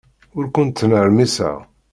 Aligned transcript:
Ur 0.37 0.45
ken-ttnermiseɣ. 0.55 1.57